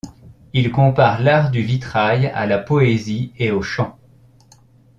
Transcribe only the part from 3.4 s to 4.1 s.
au chant.